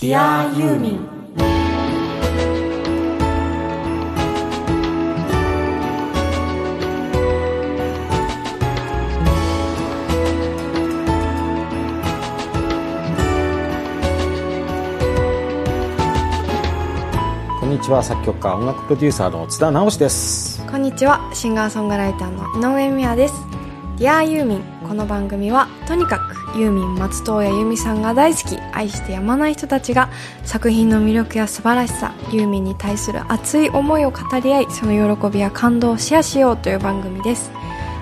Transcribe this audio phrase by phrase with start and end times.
[0.00, 1.06] Dear ユーミン
[17.60, 20.66] こんにちは作曲家音楽プロデューサーの津田直です。
[20.66, 23.34] こんにちはシンガーソングライターの井上美也です。
[23.98, 28.58] Dear ユーミンこの番組はとにかくユーミン松任谷由実さんが大好き。
[28.72, 30.10] 愛してやまない人たちが
[30.44, 37.50] 作品の魅力や素晴らしさユーミンに対する熱い思いを語り合いその喜びや感動をシェアしようという番組です。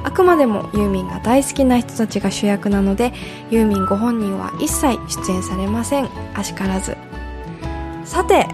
[0.05, 3.13] あくまでもユーミンが大好きな人たちが主役なので
[3.51, 6.09] ユーミンご本人は一切出演されません。
[6.35, 6.97] あしからず。
[8.05, 8.47] さて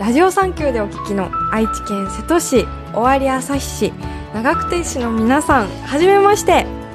[0.00, 3.92] ラジオサンキューでお聞きの愛知県瀬戸市尾張旭市
[4.34, 6.85] 長久手市の皆さんはじめまして。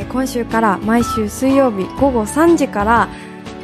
[0.00, 3.08] えー今週から毎週水曜日午後3時から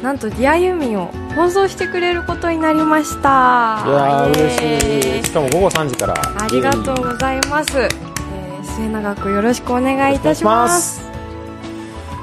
[0.03, 3.83] なんと「ディアユーミンを放送してくれることになりました。
[3.85, 5.23] いや嬉しい。
[5.23, 6.13] しかも午後3時から。
[6.13, 8.07] ありがとうございます、えー
[8.63, 11.01] 末永くよろしくお願いいたします。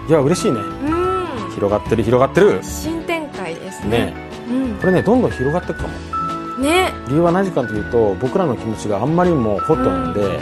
[0.09, 0.61] いや嬉しいね。
[0.61, 1.51] うん。
[1.51, 2.61] 広がってる広がってる。
[2.63, 3.89] 新展開ですね。
[3.89, 4.15] ね。
[4.81, 5.95] これねどんどん広がっていくかも。
[6.59, 6.93] うんね。
[7.09, 10.41] 理由は何かというと僕らの気持ちがあんまりにもホットなんで、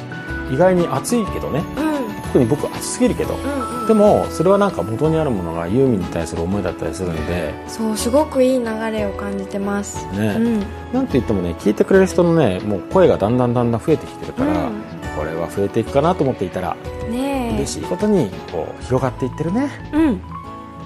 [0.52, 1.64] 意外に熱いけどね。
[1.78, 1.92] うん。
[2.32, 7.52] 特に僕熱すぎるけどうんうんでもそれはなんか元にあるものがユーミンに対する思いだったりするんで。
[7.68, 10.06] そうすごくいい流れを感じてます。
[10.12, 10.60] ね、うん。
[10.92, 14.82] なんて言ってもね聞いてくれる人のねもう声がだんだんだんだん増えてきてるから、うん。
[15.16, 16.76] これは増えていくかなと思っていたら
[17.10, 17.56] ねえ。
[17.56, 19.68] 嬉しいことにこう広がっていってるね。
[19.92, 20.20] うん。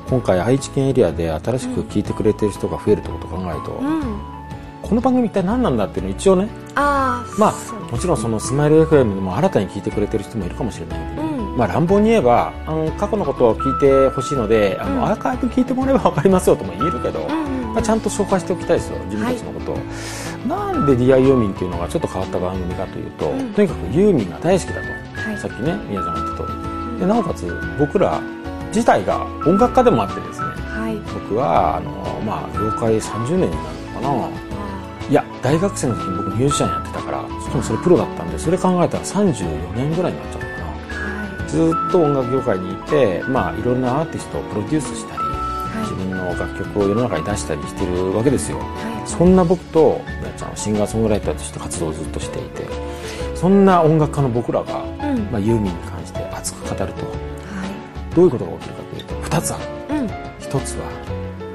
[0.08, 4.02] 今回愛知県エリアで新しく聞いてくれてる人が増えるってことを考えると、うん。
[4.82, 6.48] この番組一体何なんだっていうのを一応ね。
[6.76, 15.04] ああまあもちろんそのスマイル FM でも新たに聞いてくれてる人もいるかもしれないけど、うんまあ乱暴に言えばあの過去のことを聞いてほしいのであの、うん。
[15.06, 19.78] アーカイブ聞いてもらえば分かりますよとも言えるけど、うんうんまあ、ちゃんと紹介しておきたいですよ自分たちのことを、
[20.46, 23.54] なんで DI ユーミンっていうのがちょっと変わった番組かというと、うん。
[23.54, 24.80] とにかくユーミンが大好きだと、
[25.20, 25.38] はい。
[25.38, 27.00] さっきね宮ちゃんが言った通り。
[27.00, 28.20] でなおかつ僕ら
[28.68, 30.46] 自体が音楽家でもあってですね。
[30.46, 30.96] はい。
[31.12, 31.90] 僕はあの、
[32.24, 33.52] まあ、業界30年になる
[33.92, 34.46] のかな、
[35.08, 40.45] いや大学生の時に僕ミュージシャンやってたからしかもそれプロだったんでそれ考えたら34年ぐらいになっちゃった
[41.46, 45.26] ずっと音楽業界にいて、まあ、いろんなアーティストをプロデュースしたり
[45.76, 45.80] い。
[45.82, 48.58] 自分の楽曲を世の中に出したりしてるわけですよ。
[48.58, 48.64] は
[49.04, 49.08] い。
[49.08, 52.66] そんな僕とみやちゃんはシンガーソングライターとして活動をずっとしていて
[53.34, 55.18] そんな音楽家の僕らが、うん。
[55.30, 57.06] まあ、ユーミンに関して熱く語ると。
[57.06, 57.12] は
[58.14, 59.96] どういうことが起きるかというと2つある。
[59.96, 60.06] いうん。
[60.06, 60.86] 1つは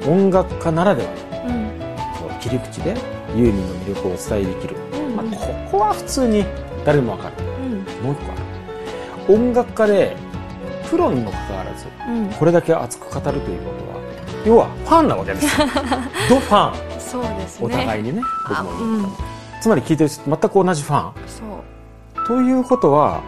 [0.08, 1.10] 音楽家ならでは
[1.42, 2.40] のうん。
[2.40, 2.96] 切り口で
[3.36, 5.16] ユーミンの魅力をお伝えできる、うん。
[5.16, 6.46] まあ、ここは普通に
[6.86, 7.36] 誰でもわかる。
[7.64, 8.06] うん。
[8.06, 8.31] もう一個ある
[9.28, 10.16] 音楽家で
[10.90, 12.30] プロにもかかわらずうん。
[12.30, 14.02] これだけ熱く語るということは
[14.46, 15.68] 要はファンなわけですよ。
[16.30, 17.00] ドファン。
[17.00, 17.66] そうですね。
[17.66, 18.72] お互いにね僕あも。
[18.72, 19.08] うん。
[19.62, 21.12] つまり聞いてる人全く同じファン。
[21.28, 21.44] そ
[22.24, 22.28] う。
[22.28, 23.22] ということは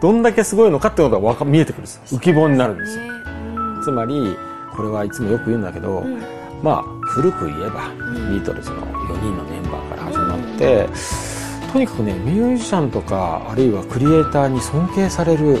[0.00, 2.02] どんだけすごいのかってことがわか見えてくるんですよ。
[2.18, 3.04] 浮き彫りになるんですよ。
[3.04, 3.10] ね
[3.82, 4.36] つまり
[4.76, 6.14] これはいつもよく言うんだけど、うん。
[6.14, 6.22] うん
[6.62, 7.98] まあ古く言えば、ん。
[8.30, 8.82] ビートルズの4
[9.18, 10.86] 人のメンバーから始まって、
[11.72, 15.60] とにかくねミュージシャンとかあるいはクリエイターに尊敬される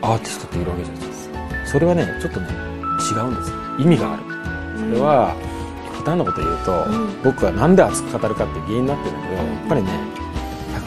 [0.00, 1.38] アーティストっているわけじゃないですか。
[1.66, 3.56] それはねちょっとね違うんですよ。
[3.78, 4.22] 意味がある。
[4.78, 5.36] それは
[5.92, 7.22] 極端なこと言うと、うん。
[7.22, 9.52] 僕がなんで熱く語るかって原因になってるんだけど、うん。
[9.52, 9.90] やっぱりね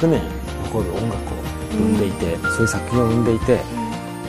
[0.02, 0.22] 100年
[0.66, 1.38] 残る音楽を
[1.72, 3.60] 生んでいて、そういう作品を生んでいて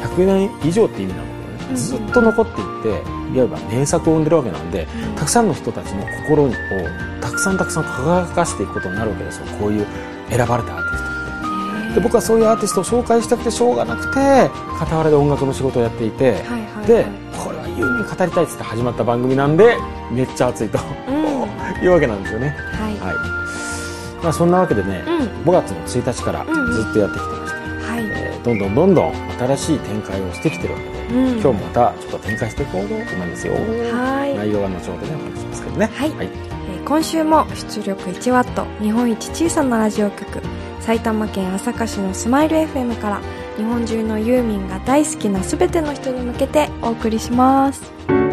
[0.03, 1.77] 100年以上って意味なんだけどね、うん。
[1.77, 5.15] ずっと残っていっていわば名作を生んでるわけなんでうん。
[5.17, 6.57] たくさんの人たちの心をた
[7.34, 9.47] くさんたくさん輝かしていくことになるわけですよ。
[9.59, 9.87] こういう
[10.31, 14.19] 選ばれたアーティストで僕はそういうアーティストを紹介したくてしょうがなくて
[14.81, 17.06] 傍らで音楽の仕事をやっていて、はいはいで
[17.44, 19.77] これはユーミン語りたいっつって始まった番組なんで
[20.12, 20.78] めっちゃ熱いと
[21.09, 21.41] うん。
[21.41, 22.55] は いうわけなんですよね。
[22.81, 22.81] い。
[23.05, 23.15] はい。
[24.23, 25.50] まあそんなわけでね、うん。
[25.50, 28.05] 5月の1日からうんずっとやってきてまして、はい。
[28.05, 31.28] えーどんどんどんどん新しい展開をしてきてるわけで、うん。
[31.33, 33.55] 今日もまたちょっと展開していこうと思いますよ。
[33.55, 34.37] はい。
[34.37, 35.91] 内容は後ほどねお話ししますけどね。
[35.94, 36.12] はい。
[36.21, 36.54] えー
[36.84, 40.43] 今週も出力 1W 日本一小さなラジオ局
[40.81, 43.20] 埼玉県朝霞市のスマイル FM から
[43.56, 48.24] 日本中のユーミンが大好きな全ての人に向けてお送りします。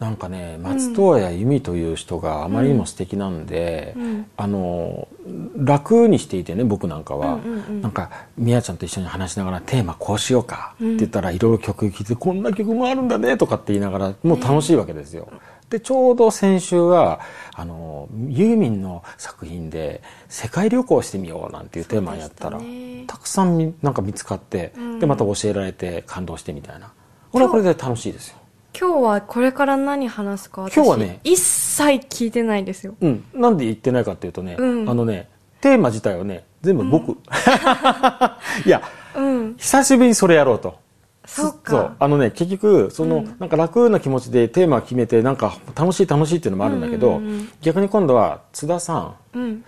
[0.00, 4.26] なんかね松任谷由実という人があまりにも素敵なんで、うん。
[4.36, 5.08] あの
[5.56, 7.82] 楽にしていてね僕なんかは、うんうんうん。
[7.82, 15.28] なんかみやちゃんと一緒に話しながらテーマこうしようかって言ったらいろいろ曲聴いてこんな曲もあるんだねとかって言いながらもう楽しいわけですよ。
[15.68, 17.20] でちょうど先週は
[17.54, 23.04] あのユーミンの作品で世界旅行してみようなんていうテーマやったら、ね。
[23.06, 24.98] たくさんみなんか見つかって、うん。
[24.98, 26.90] でまた教えられて感動してみたいな。
[27.30, 28.39] これはこれで楽しいですよ。
[28.78, 30.62] 今日はこれから何話すか？
[30.62, 32.94] 私今日はね一切聞いてないですよ。
[33.00, 34.88] うん、なんで言ってないかっていうとね、うん。
[34.88, 35.28] あのね
[35.60, 37.12] テーマ自体はね全部僕、
[38.66, 38.82] いや
[39.16, 39.56] うん。
[39.56, 40.78] 久しぶりにそれやろうと。
[41.26, 41.94] そうか。
[41.98, 43.36] あのね結局その、うん。
[43.38, 49.14] なんか楽な気持ちでテーマ決めてなんか楽しい楽しいっていうのもあるんだけど、うんうんうん逆に今度は津田さん。
[49.34, 49.64] うん。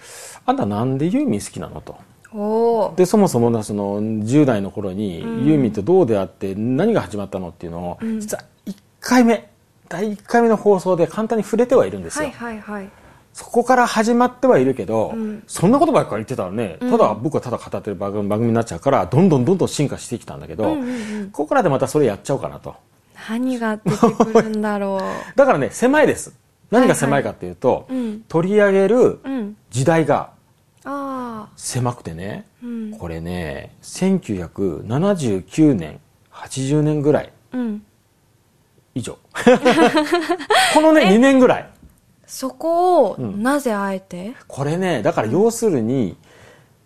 [0.46, 1.96] あんたなんでユーミン好きなのと。
[2.96, 5.40] でそもそもなその10代の頃にユうん。
[5.40, 8.20] ーミンってどうであって何が始まったのっていうのを、うん。
[8.20, 8.46] 実は1
[9.02, 9.48] 回目。
[9.88, 12.88] 第1回目の放送で簡単に触れてはいるんですよ、はいはいはい。
[13.34, 15.42] そこから始まってはいるけど、うん。
[15.46, 16.90] そんなことばっかり言ってたらね、うん。
[16.90, 21.30] ただ僕はただ語ってる番組番組になっちゃうから、どんどんどんどん進化してきたんだけど、うんうんうん。
[21.30, 22.74] ここからでまたそれやっちゃおうかなと。
[23.28, 25.00] 何が出てくるんだろ
[25.36, 26.32] だからね、狭いです。
[26.70, 28.24] 何が狭いかっていうと、ううん。
[28.28, 29.56] 取り上げるうん。
[29.70, 30.30] 時代が
[30.84, 32.92] ああ狭くてね、うん。
[32.98, 36.00] これね、1979年、
[36.32, 37.82] 80年ぐらいうん
[38.94, 39.18] 以上。
[40.74, 41.68] このね、2年ぐらい。
[42.26, 43.42] そこをうん。
[43.42, 44.34] なぜあえて？
[44.48, 46.16] これねだから要するに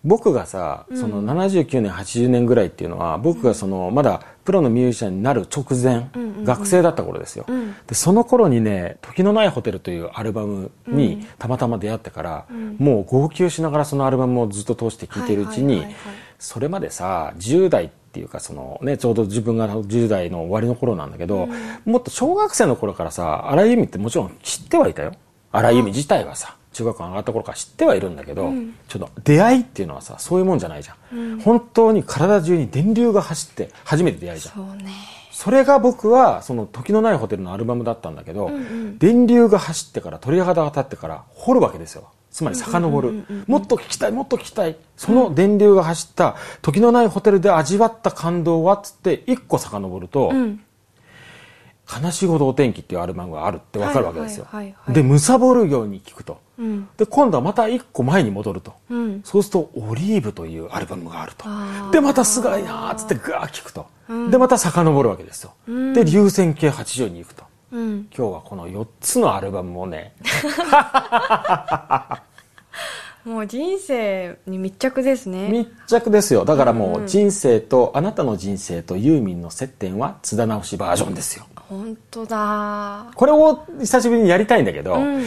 [0.04, 6.08] 僕がさ、その79年80年ぐらいっていうのは僕がそのまだプロのミュージシャンになる直前、
[6.44, 7.74] 学生だった頃ですよ、うん。
[7.88, 10.96] でその頃にね「時のないホテル」というアルバムうん。
[10.96, 12.76] にたまたま出会ってから、うん。
[12.78, 15.84] もう号泣しながらそのアルバムをずっと通して聴いているうちに、
[16.38, 21.48] それまでさ10代っていうかその、ね、ちょうど自分が10代の終わりの頃なんだけど、
[21.84, 25.12] もっと小学生の頃からさ荒井由実ってもちろん知ってはいたよ。
[25.52, 28.74] 荒井由実自体はさ中学校上がった頃から知ってはいるんだけど、うん。
[28.86, 31.40] ちょっと出会いっていうのはさそういうもんじゃないじゃん、うん。
[31.40, 34.54] 本当に体中に電流が走って初めて出会いじゃん。
[34.54, 34.90] そうね。
[35.32, 38.98] それが僕はその時のないホテルのアルバムだったんだけど、うんうん。
[38.98, 44.76] 電流が走ってから鳥肌が立ってから掘るわけですよつまり遡る、もっと聞きたいもっと聞きたい。
[44.94, 50.60] その電流が走った時のないホテルで味わった感動はっつって一個遡ると、うん。
[52.02, 54.46] 悲しいほどお天気っていうアルバムがあるってわかるわけですよ、
[54.86, 56.38] で貪るように聞くと。
[56.58, 56.88] うん。
[56.98, 59.22] で今度はまた一個前に戻ると、うん。
[59.24, 61.46] そうするとオリーブというアルバムがあると。
[61.90, 64.30] でまたすごいなーっつってガー聞くと、うん。
[64.30, 65.94] でまた遡るわけですよ、うん。
[65.94, 68.08] で流線形80に行くとうん。
[68.16, 70.14] 今日はこの4つのアルバムをね。
[73.24, 75.48] もう人生に密着ですね。
[75.48, 76.44] 密着ですよ。
[76.44, 81.44] だからもうんう人生と、あなたの人生とユーミンの接点は津田直しバージョンですよ。
[81.68, 83.10] 本当だ。
[83.16, 85.24] これを久しぶりにやりたいんだけど、うん。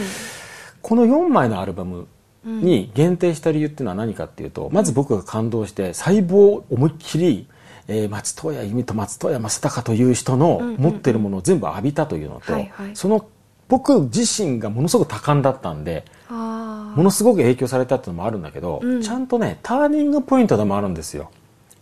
[0.80, 2.08] この4枚のアルバム
[2.42, 7.46] に限定した理由っていうのは何かっていうと、まず僕が感動して細胞を思いっきり、
[7.88, 12.54] えー松任谷由実と松任谷正隆という人の持ってるものを全部浴びたというのと、
[12.94, 13.26] その
[13.68, 19.02] 僕自身がものすごく多感だったんであものすごく影響されたっていうのもあるんだけど、うん。
[19.02, 21.30] ちゃんとねターニングポイントでもあるんですよ。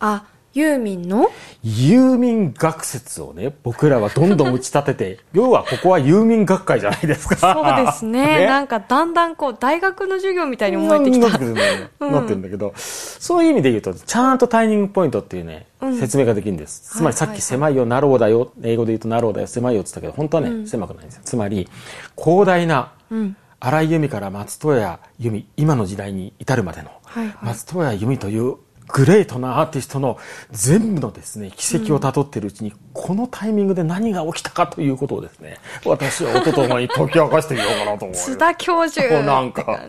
[0.01, 0.25] あ
[0.55, 1.31] ユーミンの？
[1.63, 7.37] ユーミン学説をね僕らはどんどん打ち立てて 要はここはユーミン学会じゃないですか。
[7.55, 8.47] そうですね。
[8.49, 11.29] なんかだんだんこう大学の授業みたいに思えてきた。
[11.29, 15.99] なってるんだよねうんなってるんだけど、そういう意味で言うと、ちゃんとターニングポイントっていうね、うん。
[15.99, 16.97] 説明ができるんです。
[16.97, 21.23] つまりさっき狭いよ、 narrow だよ、英語で言うと narrow だよ、狭いよって言ったけど、本当はね、うん狭くないんですよ。
[21.25, 21.69] つまり、
[22.17, 23.37] 広大な、うん。
[23.61, 27.37] 荒井由実から松任谷由実、今の時代に至るまでの、はいはい。
[27.43, 28.57] 松任谷由実という
[28.89, 30.19] グレートなアーティストの
[30.51, 38.23] 全部のですね、軌跡をたどっているうちに、このタイミングで何が起きたかということをですね、私は音ともに解き明かしてみようかなと思うよ。
[38.23, 39.81] 津田教授なんか、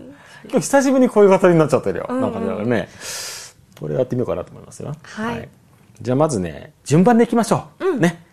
[0.43, 2.05] 今日久しぶりにこういう形になっちゃってるよ。
[2.09, 2.89] うんうんなんかね、
[3.79, 4.93] これやってみようかなと思いますよ。
[5.01, 5.49] はい
[6.01, 7.87] じゃあまずね、順番でいきましょう。
[7.87, 8.23] うんね。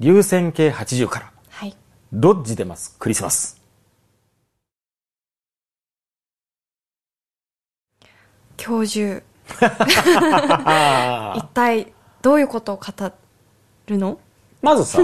[0.00, 1.32] 流線形80から。
[1.50, 1.76] はい
[2.12, 2.96] ロッジ出ます。
[2.98, 3.60] クリスマス。
[8.56, 9.22] 教授あ
[11.36, 13.12] 一体どういうことを語
[13.86, 14.18] るの？
[14.62, 15.00] まずさ、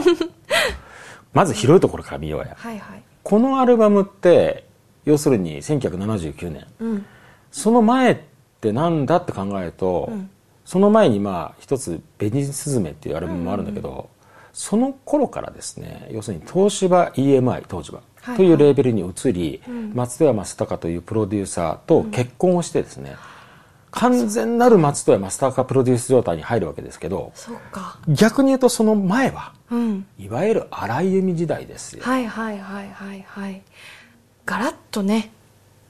[1.35, 2.56] まず広いところから見ようや。
[2.56, 3.02] はいはい。
[3.23, 4.66] このアルバムって、
[5.04, 6.66] 要するに1979年。
[6.80, 7.06] うん。
[7.50, 8.16] その前っ
[8.61, 10.30] てなんだって考えると、うん。
[10.64, 14.09] その前にまあ一つ「紅スズメ」っていうアルバムもあるんだけど、
[14.52, 18.37] その頃からですね要するに東芝 EMI 当時は、はい。
[18.37, 19.92] というレーベルに移り、うん。
[19.94, 23.16] 松任谷正隆というプロデューサーと結婚をしてですね、
[23.90, 27.32] 完全なる松任谷マスターカープロデュース状態に入るわけですけど
[28.09, 30.06] 逆に言うとその前はうん。
[30.18, 32.02] いわゆる荒井由実時代ですよ。
[32.02, 33.62] はいはいはいはいはい。
[34.44, 35.32] ガラッとね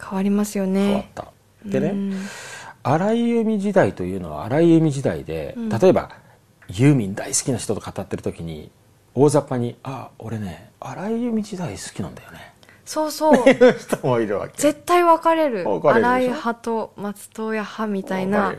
[0.03, 0.87] 変わりますよね。
[0.87, 1.33] 変わった。
[1.65, 2.15] でね、うん。
[2.83, 5.69] 荒井由実時代というのは荒井由実時代で、うん。
[5.69, 6.11] 例えば
[6.69, 8.71] ユーミン大好きな人と語ってる時に
[9.15, 12.53] 大雑把に「あ俺ね荒井由実時代好きなんだよね
[12.91, 13.35] そうそう」
[13.79, 14.37] 人もいる。
[14.41, 18.59] わけ絶対分かれる荒井派と松任谷派みたいなね。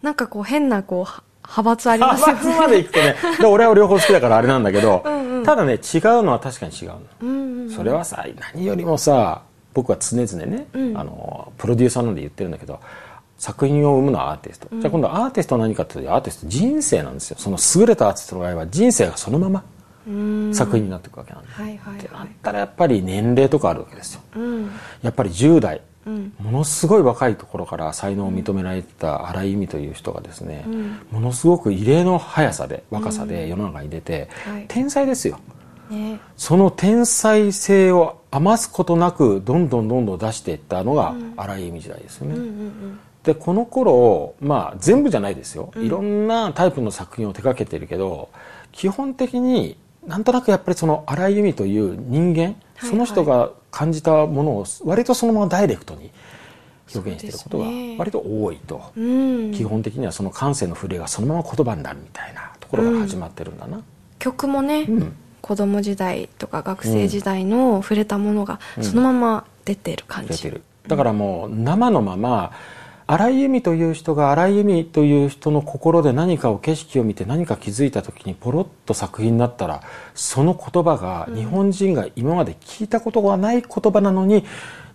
[0.00, 5.44] なんかこう変なこうは派閥ありますよ派閥まで行くとね で俺は両方好きだからあれなんだけどうんうん。
[5.44, 5.80] ただね違う
[6.22, 10.96] のは確かに違うの、うんうんそれはさ何よりもさ僕は常々ね、うん。
[10.96, 12.78] あのプロデューサーなんで言ってるんだけど
[13.38, 17.36] 作品を生むのはアーティスト、じゃあ今度アーティストは何かっていうとアーティスト人生なんですよ。
[17.40, 19.60] その優れたアーティストの場合は人生がそのまま。
[19.60, 19.73] うん
[20.52, 24.22] 作品になっていくわけなんで、はいはいってなはいったらやっぱり年齢とかあるわけですよ。
[24.36, 24.70] うん。
[25.02, 26.32] やっぱり10代うん。
[26.38, 30.98] ものすごい若いところから才能を認められてた荒井由実という人がですね、うん。
[31.10, 34.66] ものすごく異例の速さで若さで世の中に出て、はい。
[34.68, 35.38] 天才ですよ。
[35.90, 36.20] ね。
[36.36, 42.98] その天才性を余すことなくどんどんどんどん出していったのが荒井由実時代ですよね、うんうん。
[43.22, 45.86] でこの頃まあ全部じゃないですよ、うん。
[45.86, 48.28] いろんなタイプの作品を手掛けてるけど
[48.72, 56.10] 基本的になんとなくやっぱりその荒井由実という人間、はいその人が感じたものを割とそのままダイレクトに
[56.94, 57.64] 表現していることが
[57.98, 59.52] 割と多いと、うん。
[59.52, 63.82] 基本的にはその感性の触れがそのまま言葉になるみたいなところが始まってるんだな、
[64.18, 65.16] 曲もね、うん。
[65.40, 70.62] 子供時代とか学生時代の触れたものがそのまま出てる感じ、出てる。
[70.88, 72.52] だからもう生のまま
[73.06, 79.82] 荒井由実という人が荒井由実という人の心で何かを景色を見て何か気づいた時にポロッと作品になったら
[80.14, 84.44] その言葉が日本人が今まで聞いたことがない言葉なのに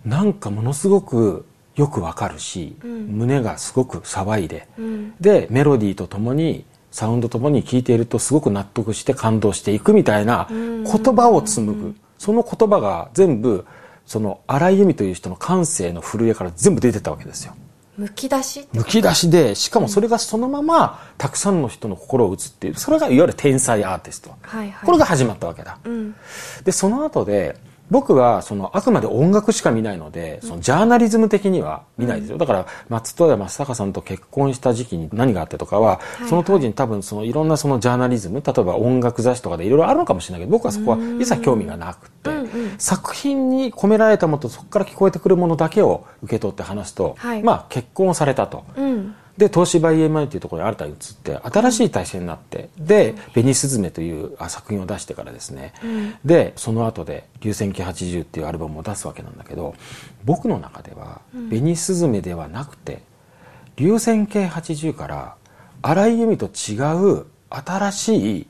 [0.04, 3.06] なんかものすごくよくわかるし、うん。
[3.06, 5.14] 胸がすごく騒いで、うん。
[5.20, 10.84] でメロディーとともにサウンドともに聴いているとすごく納得して感動していくみたいなうん。
[10.84, 11.94] 言葉を紡ぐ。
[12.18, 13.64] その言葉が全部
[14.04, 17.54] その荒井由実という人の感性の震えから全部出てたわけですよ
[18.00, 24.30] むき出しむき出しでしかもそれがそのままたくさんの人の心を打つっていうそれがいわゆる天才アーティスト。
[24.40, 24.86] はいはい。
[24.86, 25.78] これが始まったわけだ。
[25.84, 26.14] うん。
[26.64, 27.58] でその後で
[27.90, 42.74] 僕はそのあくまで音楽しか見ないのでそのジャーナリズム的には見ないですよ、だから松任谷正隆さんと結婚した時期に何があってとかは、いその当時に多分そのいろんなそのジャーナリズム例えば音楽雑誌とかでいろいろあるのかもしれないけど僕はそこは一切興味がなくって、うんうん。
[42.78, 47.42] 作品に込められたものとそこから聞こえてくるものだけを受け取って話すと、はい。
[47.42, 48.64] まあ結婚をされたと。
[48.76, 56.14] うんで東芝 EMI というところに新たに移って新しい体制になってで「紅すずめ」というあ作品を出してからですね、うん。
[56.26, 59.74] でその後で「流線形80」っていうアルバムを出すわけなんだけど
[60.26, 63.00] 僕の中では「紅すずめ」ではなくて
[63.76, 65.36] 「流線形80」から
[65.80, 66.76] 荒井由実と違
[67.20, 68.46] う新しい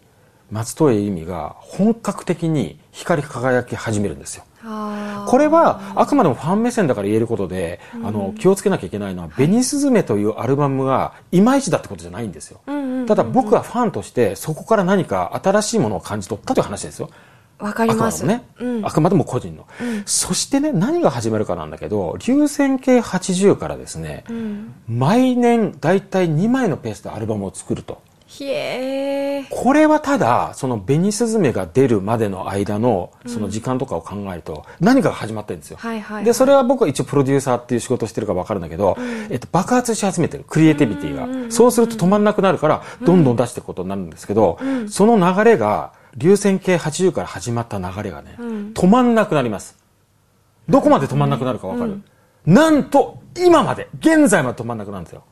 [0.51, 4.43] 松任谷由実が本格的に光り輝き始めるんですよ。
[4.63, 12.61] これはあくまでもファン目線だから言えることで、あの気をつけなきゃいけないのは「紅すずめ」というアルバムがいまいちだってことじゃないんですよ。
[12.67, 13.07] うんうんうんうん。
[13.07, 17.11] ただ僕はファンとしてそこから何か新しいものを感じ取ったという話ですよ。
[17.59, 18.25] わかります。
[18.25, 18.87] あくまでもね、うん。
[18.87, 20.03] あくまでも個人の、うん。
[20.07, 24.75] そしてね何が始まるかなんだけど流線形80からですね、うん。
[24.89, 28.03] 毎年大体2枚のペースでアルバムを作ると。
[29.51, 36.17] これはただその紅すずめが出るまでの間のその時間とかを考えると何かが始まってるんですよ、はいはい。
[36.17, 38.97] はいでそれは僕は一応プロデューサーっていう仕事をしてるか分かるんだけど、
[39.31, 48.73] えっと、爆発し始めてるクリエイティビティが、そうすると止まんなくなるからどんどん出していくことになるんですけど、その流れが流線形80から始まった流れがね、ん。
[48.73, 49.77] 止まんなくなります。
[50.69, 52.01] どこまで止まんなくなるか分かる、
[52.47, 55.25] なんと今まで現在まで止まんなくなるんですよ。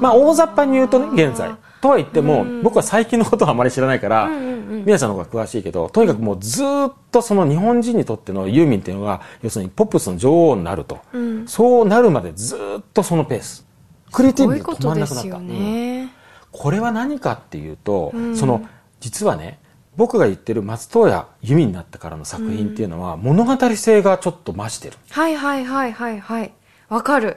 [0.00, 1.54] まあ大雑把に言うとね現在
[1.84, 6.66] とは言っても、僕は最近のことはあまり知らないから、宮ちゃんの方が詳しいけどとにかくもうずっ
[7.12, 11.46] とその日本人にとってのユーミンっていうのが要するにポップスの女王になると、ん。
[11.46, 12.58] そうなるまでずっ
[12.94, 13.66] とそのペース。
[14.10, 16.06] クリエイティこういうこビティ止まとですよんなくなった、うん。
[16.06, 16.12] ね、
[16.52, 18.34] これは何かっていうと、ん。
[18.34, 18.66] その
[19.00, 19.58] 実はね
[19.94, 26.54] 僕が言ってる松任谷由実になってからの作品っていうのは、物語性がちょっと増してる、はいはいはいはいはい。
[26.88, 27.36] わかる。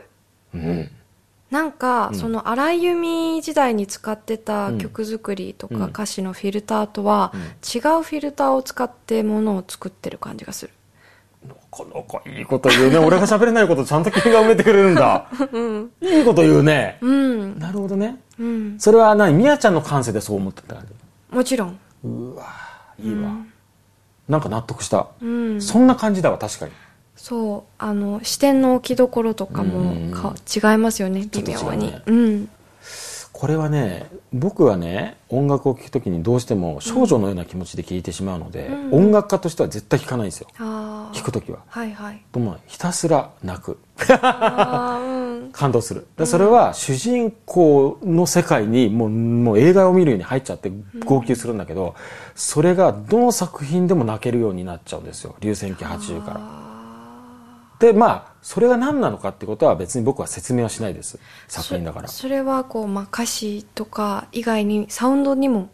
[0.56, 0.90] うん
[1.52, 4.78] なんか、その荒井由実時代に使ってたうん。
[4.80, 5.80] 曲作りとうん。
[5.80, 10.74] か歌詞のフィルターとは、違うフィルターを使ってものを作ってる感じがする。
[11.70, 12.98] この子いいこと言うね。
[12.98, 15.28] 俺が喋れないことちゃんと君が埋めてくれるんだ、
[16.02, 17.60] いいこと言うね、うん。
[17.60, 18.18] なるほどね。
[18.40, 18.76] うん。
[18.80, 20.76] それは何みやちゃんの感性でそう思ってた？
[20.76, 20.86] 感
[21.30, 21.80] もちろん。
[22.04, 22.46] じうわ
[23.00, 23.30] いいわ、
[24.28, 25.62] なんか納得した、うん。
[25.62, 26.72] そんな感じだわ確かに
[27.18, 32.50] そうあの視点の置きどころとかもか違いますよね微妙に、ね、うん。
[33.34, 40.48] これはね僕はね音楽を聴くときにどうしても少女のような気持ちで聴いてしまうので、うん、音楽家としては絶対聴かないんですよ。
[40.58, 43.78] 聴く時は、はいはい、ともひたすら泣く。
[45.52, 46.08] 感動する。
[46.26, 50.72] それは主人公の世界にもうもう映画を見るように入っちゃって
[51.06, 51.96] 号泣するんだけど、
[52.36, 55.36] それがどの作品でも泣けるようになっちゃうんですよ。
[55.42, 56.67] 流線形80から。
[57.80, 61.20] でまあそれが何なのかってことは別に僕は説明はしないです。
[61.48, 62.08] 作品だから。
[62.08, 65.70] それはこう、まあ、歌詞とか以外にサウンドにも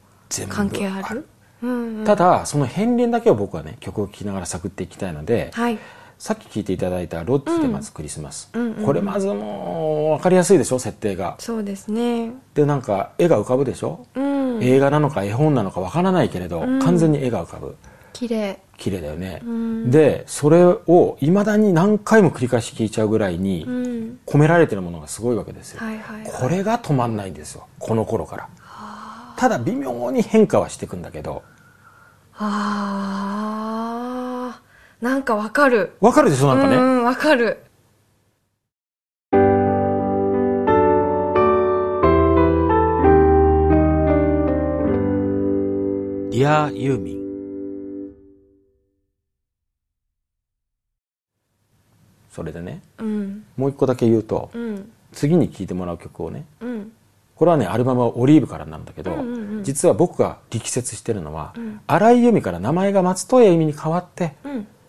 [0.50, 1.27] 関係ある？
[1.62, 5.79] うんうん、ただその片鱗だけを僕はね曲を聴きながら探っていきたいので、はい、
[6.19, 11.36] さっき聴いていただいた「ロッチでまずクリスマス」うんこれまずもう分かりやすいでしょ設定が。
[11.39, 12.31] そうですね。
[12.53, 17.77] でなんか絵が浮かぶでしょ、うん、映画なのか絵本なのか分からないけれど、完全に絵が浮かぶ。
[18.12, 23.65] 綺麗綺麗だよね、うん、でそれをいまだに何回も繰り返し聞いちゃうぐらいに
[24.25, 27.68] 込められてるものがすごいわけですよ、はいはいはい、これが止まんないんですよ。
[27.80, 28.50] この頃から。
[29.36, 31.44] ただ微妙に変化はしていくんだけど。
[32.36, 35.03] あー。
[35.03, 35.94] なんかわかる。
[36.00, 36.77] わかるでしょなんかね。
[36.77, 37.60] わかる
[46.32, 47.23] ディアユーミン
[52.33, 56.91] それでね、うん、もう一個だけ言うと、うん、次に聴いてもらう曲をね、うん、
[57.35, 61.53] これはねアルバムは「オリーブ」からなんだけど、うんうんうん、実は僕が力説してるのは、
[61.85, 64.33] 荒井由実から名前が松任谷由実に変わって、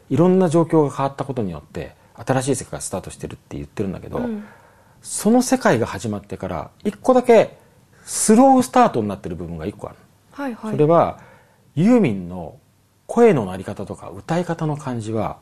[0.08, 4.20] いろんな状況が変わったことによって新しい世界がスタートしてるって言ってるんだけど、
[5.02, 7.58] その世界が始まってから一個だけ
[8.06, 9.96] スロースタートになってる部分が一個ある、
[10.32, 11.20] はいはい、それは
[11.74, 12.56] ユーミンの
[13.06, 15.36] 声の鳴り方とか歌い方の感じは、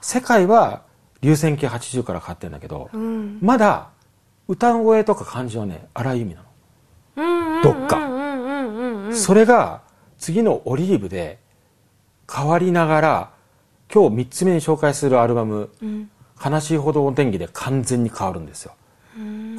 [0.00, 0.82] 世界は
[1.20, 3.90] 流線形80から変わってるんだけど、うん、まだ
[4.46, 6.44] 歌声とか感じはね荒い意味な
[7.16, 9.82] の、どっか、それが
[10.18, 11.38] 次の「オリーブ」で
[12.32, 13.30] 変わりながら
[13.92, 16.10] 今日3つ目に紹介するアルバム「うん、
[16.44, 18.72] 悲しいほどお天気」で完全に変わるんですよ、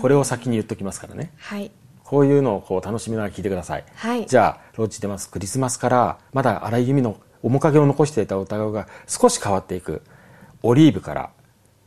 [0.01, 1.71] これを先に言っときますからね、はい、
[2.03, 5.29] こういうのをこう楽しみながら聞いてください、はい、じゃあ「ロッチ出ます。
[5.29, 10.01] クリスマス」からまだ荒井由実の面影を残していた歌声が少し変わっていく
[10.63, 11.29] 「オリーブ」から「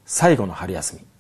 [0.05, 1.12] 最後の春休み。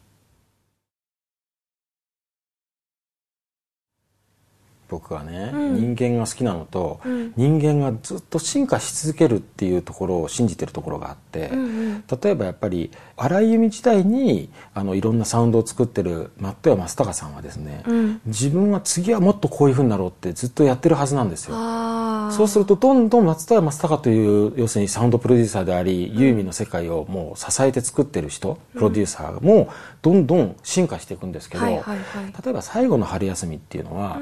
[4.92, 21.56] 僕はね、うん、人間が好きなのと、うん、人間がずっと進化し続けるっていうところを信じてるところがあって、うんうん、例えばやっぱり荒井由実時代にあのいろんなサウンドを作ってるマットヤ正隆さんはですね、うん、自分は次はもっとこういうふうになろうってずっとやってるはずなんですよ。
[22.30, 29.68] そうするとどんどん松任谷正隆という要するにサウンドプロデューサーであり、ユーミンの世界をもう支えて作ってる人プロデューサーも
[30.02, 34.18] どんどん進化していくんですけど、例えば「最後の春休み」っていうのは、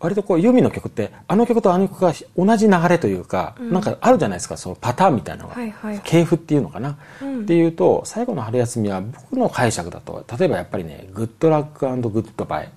[0.00, 12.70] 割とこうユーミンの曲ってあの曲とあの曲が同じ流れというか、うん、なんかあるじゃないですかそのパターンみたいなのが、はいはい、系譜っていうのかな、うん、っていうと最後の春休みは僕の解釈だと例えばやっぱりね「グッドラックグッドバイ」っ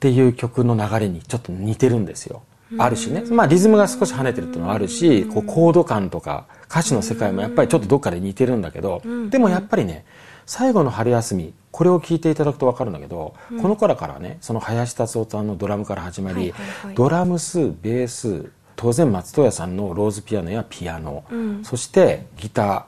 [0.00, 2.42] ていう曲の流れにちょっと似てるんですよ。
[2.76, 10.04] あるしね、まあ、リズムが少し跳ねてるっていうのはあるしこうコード感とか歌詞の世界もやっぱりちょっとどっかで似てるんだけどでもやっぱりね
[10.48, 22.86] 最後の春休みこれを聞いていただくと分かるんだけど、うん、この頃からねその林達夫さんのドラムから始まり、はいはいはい、ドラムスベース当然松任谷さんのローズピアノやピアノ、うん、そしてギタ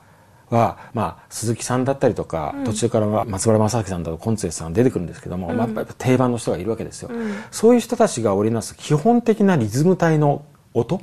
[0.49, 7.11] ーは、まあ、鈴木さんだったりとか、うん、途中からは松原正明さんだとコンツェさん出てくるんですけども、まあ、やっぱ定番の人がいるわけですよ、
[7.51, 10.43] そういう人たちが織りなす基本的なリズム体の
[10.73, 10.99] 音、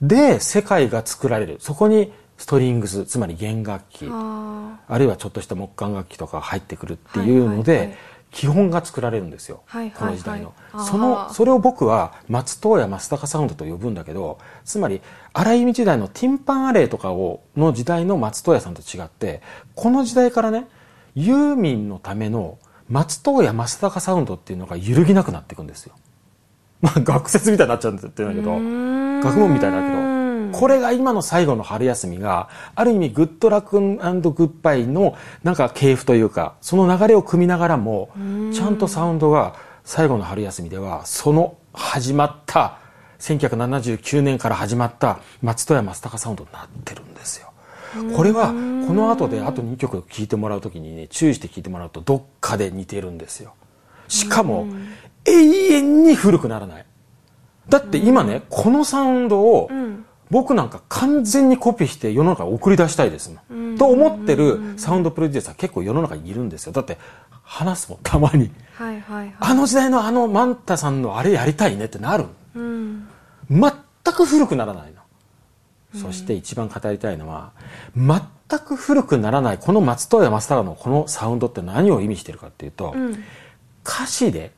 [0.00, 1.56] で世界が作られる。
[1.60, 4.08] そこにストリングスつまり弦楽器。
[4.10, 7.96] あるいはちょっとした木管楽器とか入ってくるっていうので、はいはいはい、
[8.32, 10.52] 基本が作られるんですよ、はいはいはい、この時代の。
[10.84, 15.02] そのそれを僕は松任谷正隆サウンドと呼ぶんだけどつまり
[15.32, 19.40] 荒井由実時代のティンパンアレイとかをの時代の松任谷さんと違って
[19.76, 20.66] この時代からね
[21.14, 25.94] ユーミンのための松任谷正隆サウンドっていうのが揺るぎなくなっていくんですよ。
[26.80, 29.02] まあ学説みたいになっちゃうんだけど。
[29.22, 30.11] 学問みたいだけど
[30.50, 38.10] これが今の最後の春休みが、ある意味グッドラックグッバイのなんか系譜というか、その流れを組みながらも、
[38.52, 42.78] ちゃんとサウンドが最後の春休みでは、その始まった、
[43.18, 47.52] 1979年から始まった松任谷正隆サウンドになってるんですよ。
[48.16, 48.54] これはこ
[48.94, 53.54] の後であと2曲聴いてもらう時にね注意して聴いてもらうとどっかで似てるんですよ。
[54.08, 54.66] しかも
[55.24, 55.32] 永
[55.74, 56.86] 遠に古くならない。
[57.68, 59.70] だって今ねこのサウンドを
[60.32, 63.30] 僕なんか完全にコピーして世の中に送り出したいです。
[63.78, 66.72] と思ってるサウンドプロデューサー結構世の中にいるんですよ。
[66.72, 66.96] だって
[67.42, 68.50] 話すもん、たまに。
[68.72, 72.24] はいはいはいあの時代のあのマンタさんのあれやりたいねってなる。
[72.54, 73.08] うん
[73.50, 73.60] 全
[74.14, 76.00] く古くならないの。
[76.00, 77.52] そして一番語りたいのは、
[77.94, 78.20] 全
[78.60, 83.22] く古くならないこの松任谷正隆のこのサウンドって何を意味してるかっていうと、うん
[83.84, 84.52] 歌詞で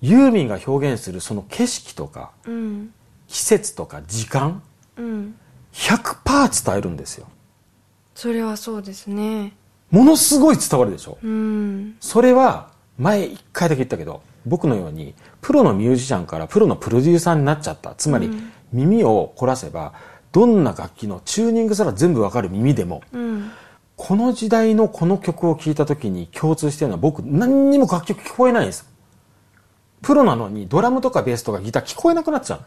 [0.00, 2.94] ユーミンが表現するその景色とかうん
[3.32, 4.62] 季節とか時間
[4.98, 5.34] うん。
[5.72, 7.26] 100%伝えるんですよ。
[8.14, 9.54] それはそうですね。
[9.90, 11.16] ものすごい伝わるでしょ。
[11.22, 11.96] うん。
[11.98, 17.94] それは前一回だけ言ったけど僕のようにプロのミュージシャンからプロのプロデューサーになっちゃった。
[17.94, 18.30] つまり
[18.70, 19.94] 耳を凝らせば
[20.30, 23.50] どんな楽器のチューニングすら全部わかる耳でもうん。
[23.96, 28.86] この時代のこの曲を聴いた時に共通してるのは僕何にも楽曲聞こえないんです。
[30.02, 32.60] プロなのにドラムとかベースとかギター聞こえなくなっちゃう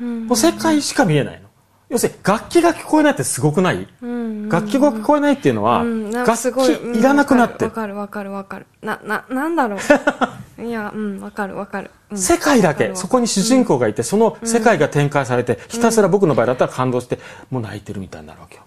[0.00, 1.46] もう世界しか見えないの。
[1.88, 3.86] 要するに楽器が聞こえないってすごくない？
[4.02, 4.48] うん。
[4.48, 6.94] 楽器が聞こえないっていうのは楽すごいうん。
[6.94, 7.60] 器いらなくなって。
[7.60, 8.66] るわかるわかるわかる。
[8.82, 9.80] わかるなななんだろう。
[10.66, 12.18] いやうんわかるわかる、うん。
[12.18, 12.90] 世界だけ。
[12.94, 17.18] そこに主人公がいてその世界が展開されてひたすら僕の場合だったら感動して
[17.50, 18.62] もう泣いてるみたいになるわけよ。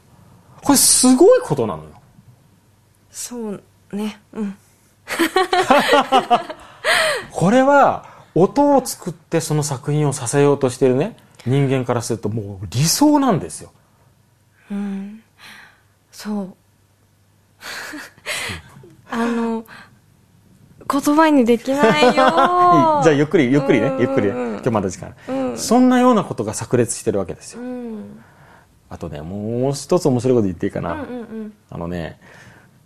[0.63, 1.89] これすごいことなのよ。
[3.11, 3.61] そう
[3.91, 4.21] ね。
[4.33, 4.55] うん。
[7.31, 8.05] これは
[8.43, 13.71] 音を作ってその作品をさせようとしてるね人間からするともう理想なんですよ。
[14.71, 15.23] うん。
[16.11, 16.53] そう。
[19.11, 19.65] あの
[20.91, 22.11] 言葉にできないよ。
[22.13, 23.87] じゃあゆっくりゆっくりね。
[23.87, 23.99] うん。
[23.99, 24.27] ゆっくり。
[24.27, 25.57] ねうん今日まだ時間、うん。
[25.57, 27.61] そんなようなことが炸裂してるわけですよ。
[27.61, 28.21] うん。
[28.89, 32.19] あとねもう一つ面白いこと言っていいかな、うんうんあのね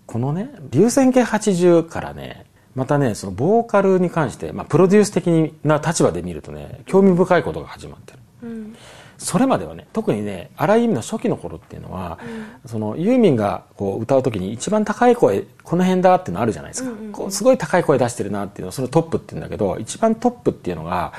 [0.06, 8.20] このね流線形80からねまたねそのボーカルに関して、まあ、プロデュース的な立場で見るとね興味深いことが始まってる。
[8.44, 8.76] うん。
[9.18, 12.20] それまではね特にね荒井由実の初期の頃っていうのは、
[12.66, 17.12] そのユーミンがこう歌う時に一番高い声この辺だっていうのあるじゃないですか、うんうんうん。
[17.14, 21.14] こうすごい高い声出してるなっていうのはそのトップっていうんだけど一番トップっていうのが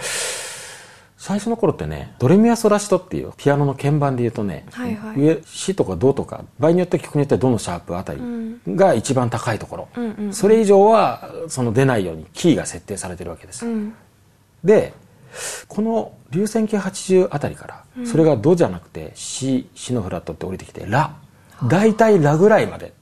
[1.25, 5.19] 最初の頃ってねドレミアソラシドっていうピアノの鍵盤で言うとね、はいはい。
[5.19, 8.21] 上シとかドとか場合によって曲によってはドのシャープあたり
[8.69, 13.65] が一番高いところ、うんうんそれ以上はその出ないようにキーが設定されてるわけです。
[13.65, 13.95] ようん。
[14.63, 14.93] で
[15.67, 21.17] この流線形80あたりから、それがドじゃなくてシシのフラットって降りてきてラ。
[21.71, 22.93] 大体ラぐらいまで。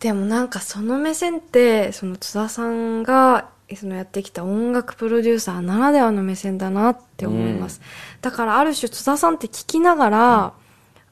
[0.00, 7.80] でもなんかその目線ってその津田さんがそのやってきた音楽プロデューサーならではの目線だなって思います、
[8.20, 10.52] だからある種津田さんって聞きながら、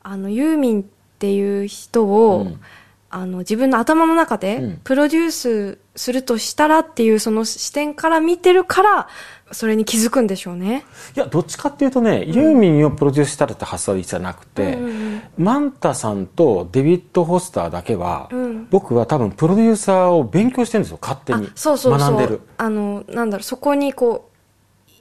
[0.02, 0.84] あのユーミンっ
[1.18, 2.60] ていう人を、うん。
[3.14, 4.80] あの自分の頭の中うでん。
[4.82, 9.08] プロデュースするとしたらっていうその視点から見てるから
[9.52, 10.84] それに気づくんでしょうね。
[11.16, 18.66] いやどっちかっていうとね、ユーミンをプロデュースしたらって発想は一切なくて、うんうんマンタさんとデビッド・ホスターだけは、うん。
[18.70, 21.46] 僕は多分プロデューサーを勉強してるんですよ勝手に。
[21.46, 22.10] あそうそうそう。
[22.10, 22.40] 学んでる。
[22.58, 24.31] あのなんだろうそこにこう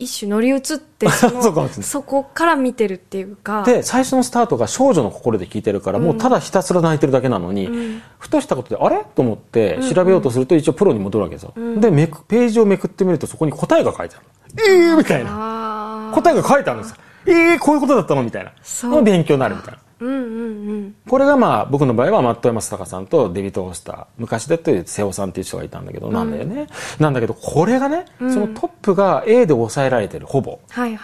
[0.03, 3.63] 一種乗り移って そのそこから見てるっていうか。
[3.63, 8.01] で最初のスタートが少女の心で聞いてるから、もうただひたすら泣いてるだけなのに、ん。
[8.17, 9.05] ふとしたことであれ？
[9.15, 14.25] と思って調べようとすると一応プロに戻るわけですよ、でめくページをめくってみるとそこに答えが書いてある
[14.67, 15.29] えーみたいな。
[15.31, 16.97] あ答えが書いてあるんですよ。
[17.27, 18.23] えー、こういうことだったの？
[18.23, 18.51] みたいな。
[18.63, 18.91] そう。
[18.91, 26.67] の勉強になるみたいなこれがまあ僕の場合はマット・ヤマスタカさんとデビッド・ホスター昔だと瀬尾さんっていう人がいたんだけど、なんだよね。
[26.99, 30.59] なんだけどこれがね、そのトップが A で抑えられてるほぼ。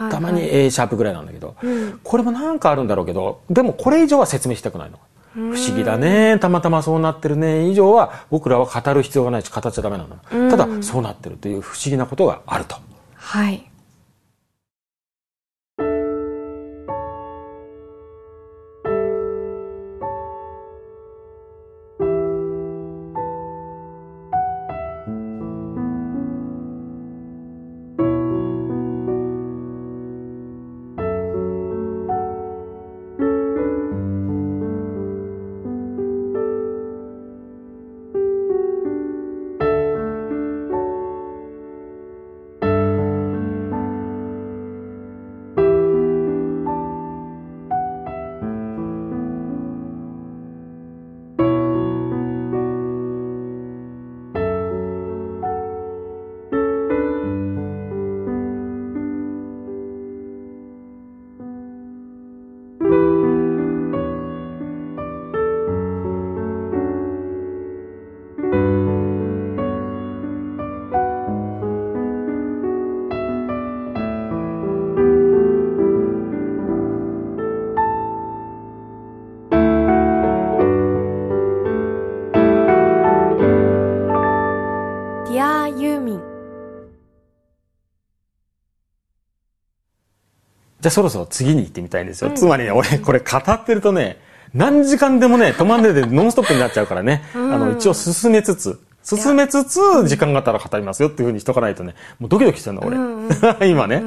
[0.09, 1.99] たまに A シャープぐらいなんだけど、うん。
[2.03, 4.99] これもなんかあるんだろうけどでもこれ以上は説明したくないの。
[5.33, 6.39] 不思議だね。
[6.39, 7.69] たまたまそうなってるね。
[7.69, 12.75] 以上は僕らは語る必要がないし語っちゃダメなの、ただそうなってるという不思議なことがあると。
[13.13, 13.69] はい
[90.79, 92.31] じゃあそろそろ次に行ってみたいんですよ。
[92.31, 94.19] つまりね、俺、これ語ってるとね、
[94.53, 102.97] 何時間でもね、止まんでてノンストップになっちゃうからね、あの、一応進めつつ、進めつつ、時間があったら語りますよっていうふうにしとかないとね、もうドキドキしてるの、俺。
[103.69, 104.03] 今ね、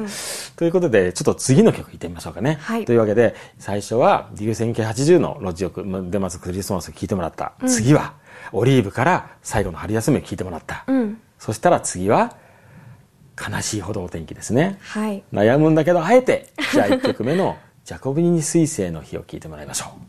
[0.55, 2.59] ということで、ちょっと次の曲行ってみましょうかね。
[2.61, 7.53] はいというわけで、最初は D1980 のロジオク、でまずクリスマス聴いてもらった。
[7.67, 8.13] 次は、
[8.51, 10.83] オリーブから最後の春休みを聴いてもらった。
[10.87, 12.35] うんそしたら次は、
[13.39, 14.77] 悲しいほどお天気ですね。
[14.81, 20.01] はい悩むんだけど、あえて、じゃあ1曲目の ジャコビニ彗星の日を聴いてもらいましょう。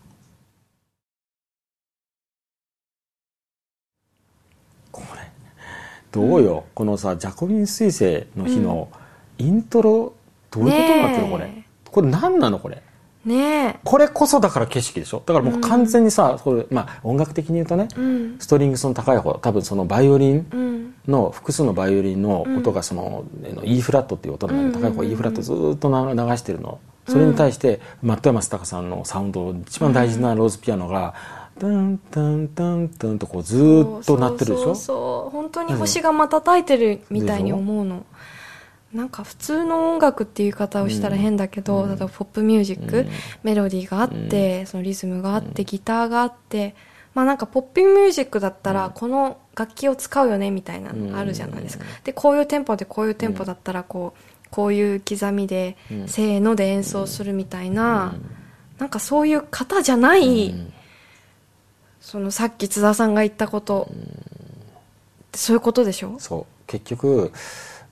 [4.91, 5.21] これ、
[6.11, 8.89] どうよ、このさ、ジャコビニ彗星の日の
[9.39, 10.13] イントロ、
[10.51, 11.45] どういうことになってるのこれ？
[11.47, 11.67] ね。
[11.91, 12.83] これ何なのこれ？
[13.25, 13.79] ねえ。
[13.85, 15.23] これこそだから景色でしょ？
[15.25, 18.37] だからもう完全にさ、これまあ音楽的に言うとね、うん。
[18.39, 20.95] ストリングスの高い方、多分そのバイオリンうん。
[21.09, 26.79] の複数のバイオリンの音がその、えの E フラットっていう音なんだけど、高い方 E フラットずーっとな流してるの。
[27.09, 31.15] それに対して、マットヤマスタカさんのサウンド一番大事なローズピアノが、
[31.59, 34.63] トゥントゥントゥントゥンとこうずーっと鳴ってるでしょ？
[34.63, 35.31] そうそうそう。
[35.31, 38.05] 本当に星が瞬いてるみたいに思うの
[38.93, 43.07] なんか普通の音楽っていう言い方をしたら変だけど、例えばポップミュージック、
[43.43, 46.75] メロディーがあって、そのリズムがあって、ギターがあって
[47.15, 55.77] まあなんかポップミュージックだったらこの楽器を使うよねみたいなのあるじゃないですか、でこういうテンポでこういうテンポだったらこうこういう刻みで、
[56.07, 58.15] せーので演奏するみたいな、
[58.79, 60.55] なんかそういう型じゃない、
[62.01, 63.91] そのさっき津田さんが言ったこと、
[65.35, 66.17] そういうことでしょ？
[66.19, 66.47] そう。
[66.67, 67.33] 結局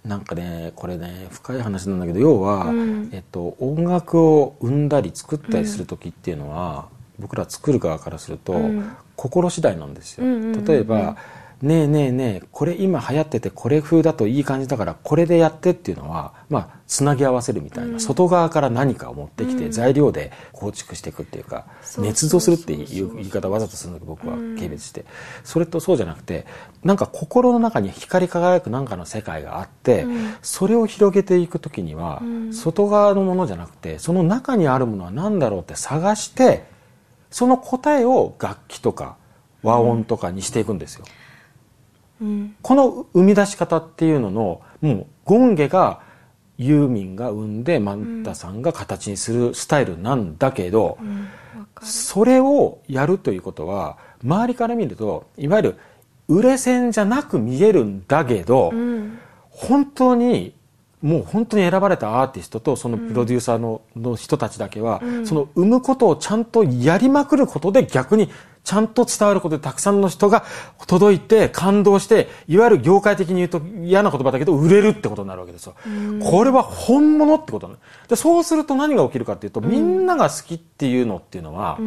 [0.04, 3.10] なんかねこれね深い話なんだけど要は、うん。
[3.12, 8.96] えっと、音楽を生んだり作ったりする時っていうのは、僕ら作る側からすると、うん。
[9.16, 10.24] 心次第なんですよ、
[10.62, 11.16] 例えば
[11.62, 25.04] 「ねえねえねえこれ今流行っててこれ風だといい感じだからこれでやって」っていうのはまあつなぎ合わせるみたいな、外側から何かを持ってきて、材料で構築していくっていうかそう捏造するっていう言い方をわざとするんだけど僕は軽蔑して、
[25.44, 26.46] それとそうじゃなくて
[26.82, 30.06] なんか心の中に光り輝くなんかの世界があって、
[30.42, 36.64] それを広げていく時には、外側のものじゃなくてその中にあるものは何だろうって探して
[37.30, 39.16] その答えを楽器とか
[39.62, 41.04] 和音とかにしていくんですよ。
[42.20, 42.54] うん。
[42.62, 46.00] この生み出し方っていうののもうゴンゲが
[46.58, 50.94] ユーミンが生んでマンタさんが形にするスタイルなんだけど、わ
[51.74, 51.86] かる。
[51.86, 55.76] それをやるということは周りから見るといわゆる
[56.28, 59.18] 売れ線じゃなく見えるんだけど、うん。
[59.48, 60.54] 本当に
[61.02, 68.30] もう本当に選ばれたアーティストとそのプロデューサーの,、の人たちだけは、その生むことをちゃんとやりまくることで逆に
[68.62, 70.44] ちゃんと伝わることでたくさんの人が
[70.86, 75.74] 届いて感動していわゆる業界的に言うと嫌な言葉だけど売れるってことになるわけですよ。
[76.22, 81.78] これは本物ってことなのでそうすると何が起きるかっていうと、みんなが好きっていうのっていうのは、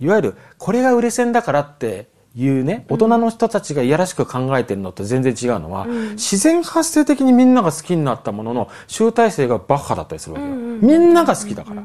[0.00, 10.54] いわゆるこれが売れ線だからっていうね、大人の人たちがいやらしく考えてるのと全然違うのは、自然発生的にみんなが好きになったものの集大成がバッハだったりするわけよ。
[10.54, 11.82] みんなが好きだから。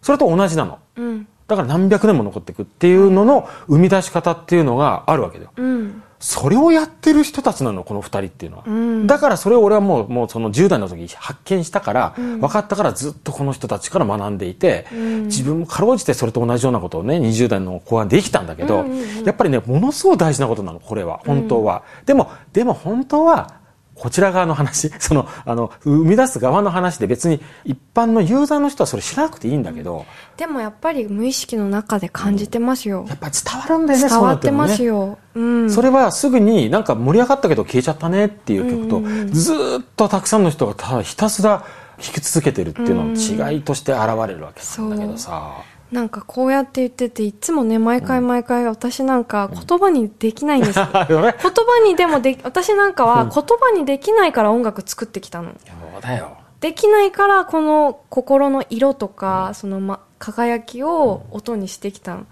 [0.00, 0.78] それと同じなの。
[0.96, 5.50] うんだから何百年も残っていくっていうのの生み出し方っていうのがあるわけだよ。
[5.56, 6.02] うん。
[6.20, 8.64] それをやってる人たちなの、この二人っていうのは。
[8.70, 9.06] ん。
[9.08, 14.86] だからそれを俺はもう、もうその10代の時に発見したから、分かったからずっとこの人たちから学んでいて、
[15.24, 18.84] 自分もかろうじてそれと同じようなことをね、20代の後半できたんだけど、
[19.24, 21.82] やっぱりね、ものすごい大事なことなの、これは、本当は。
[22.06, 23.59] でも、でも本当は、
[24.00, 30.06] こちら側の話、 その、あの、生み出す側の話で別に一般のユーザーの人はそれ知らなくていいんだけど、
[30.38, 41.64] でもやっぱり無意識の中で感じてますよ、やっぱり伝わるんだよね、伝わってますよ、うん、それはすぐになんか盛り上がったけど消えちゃったねっていう曲と、ずーっとたくさんの人がただひたすら
[41.98, 45.62] 聴き続けてるっていうのの違いとして現れるわけなんだけどさ。
[45.92, 50.78] なんかこうやって言ってていつもね毎回毎回私なんか言葉にできないんです。
[50.78, 55.50] よ、あれね言葉にでもで私なんかは言葉にできないから音楽作ってきたの。
[55.50, 56.36] そうだよ。
[56.60, 62.26] できないからこの心の色とかその、ま、輝きを音にしてきたの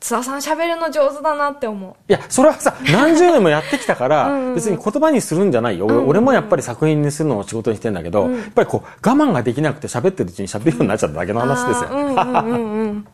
[0.00, 5.86] 津田さん喋るの上手だなって思ういや、それはさ、何十年もやってきたから、 うんうん別に言葉にするんじゃないよ。
[5.86, 11.90] 俺俺もやっぱり作品にするのを仕事にしてんだけど、やっぱりこう、我慢ができなくて喋ってるうちに喋るようになっちゃっただけの話ですよ。
[11.92, 13.06] うんうんうんうん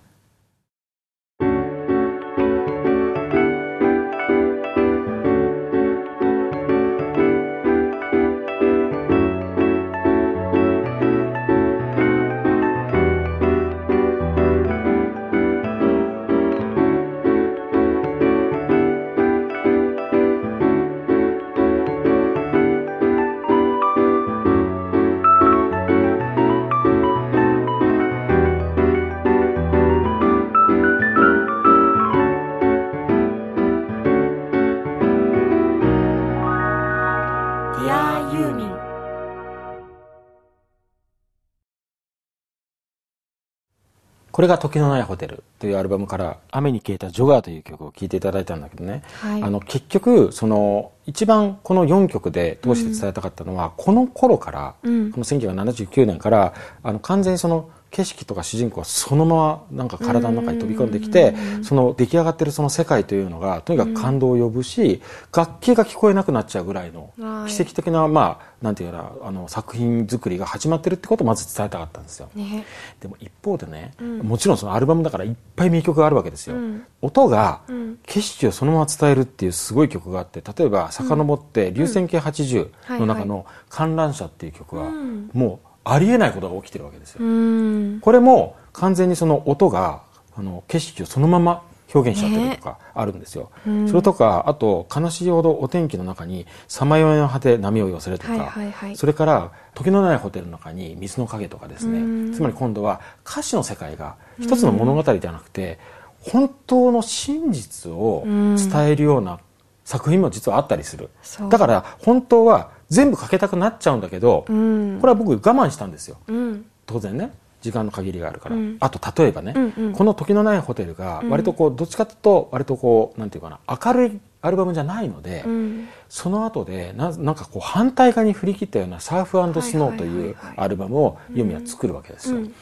[44.35, 49.43] これが時のないホテルというアルバムから雨に消えたジョガーという曲を聴いていただいたんだけどね、はい。
[49.45, 55.13] あの結局その一番この4曲で通して伝えたかったのは、この頃から、うん。
[55.13, 65.01] この1979年からあの完全にその景色とか主人公はそのままなんか体の中に飛び込んできて、その出来上がってるその世界というのがとにかく感動を呼ぶし、
[65.35, 67.53] 楽器が聞こえなくなっちゃうぐらいのはい。
[67.53, 72.31] 奇跡的な、まあなんていうかなあの作品作りが始まってるってことをまず伝えたかったんですよ。
[72.35, 72.65] ね。
[73.01, 74.19] でも一方でね、ん。
[74.19, 76.85] もちろんそのアルバムだからいっぱい名曲があるわけですよ、うん。
[77.01, 77.99] 音がうん。
[78.07, 85.31] 景色をそのまま伝えるっていうすごい曲があって例えば遡って「流線形80」の中の「観覧車」っていう曲はうん。
[85.33, 88.01] もうありえないことが起きてるわけですよ、うん。
[88.01, 90.03] これも完全にその音が
[90.37, 91.63] あの景色をそのまま
[91.95, 93.89] 表現しちゃってるとかあるんですよ、うん。
[93.89, 98.97] それとかあと「悲しいほどお天気の中にさまよいの果て波を寄せる」とか、はいはいはい。
[98.97, 102.33] それから「時のないホテルの中に水の影」とかですね、うん。
[102.33, 105.79] つまり今度は歌詞の世界が一つの物語ではなくて、
[106.21, 109.39] 本当の真実を伝えるような
[109.85, 111.11] 作品も実はあったりする、
[111.51, 114.99] だから本当は全部かけたくなっちゃうんだけど、うん。
[115.01, 116.17] これは僕我慢したんですよ。
[116.29, 116.65] うん。
[116.87, 117.33] 当然ね。
[117.61, 118.77] 時間の限りがあるから、うん。
[118.79, 119.93] あと例えばね、うんうん。
[119.95, 125.89] この「時のないホテル」が割とこうどっちかというと割とこうなんていうかな明るいアルバムじゃないので、うん。
[126.11, 132.55] その後でななんかこう反対側に振り切ったような「サーフスノー」というアルバムをユミは作るわけですよ、うん。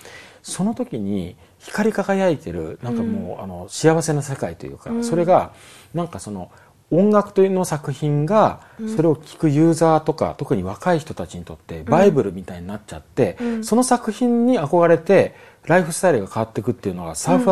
[0.42, 5.05] その時に光り輝いてるなんかもう、あの幸せな世界というか、うん。
[5.05, 5.53] それが
[5.95, 6.51] なんかその
[6.92, 8.61] 音楽というの作品が
[8.94, 13.64] それを聴くユーザーとか、特に若い人たちにとってバイブルみたいになっちゃって、うん。
[13.64, 17.44] その作品に憧れてライフスタイルが変わっていくっていうのがサーフ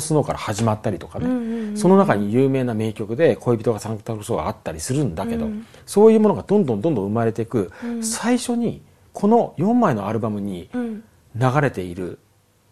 [0.00, 5.66] スノーから始まったりとかね、その中に有名な名曲で恋人がサンタクロースがあったりするんだけど、うん。
[5.86, 8.04] そういうものがどんどんどんどん生まれていく、うん。
[8.04, 8.80] 最初に
[9.12, 11.04] この4枚のアルバムにうん。
[11.36, 12.20] 流れている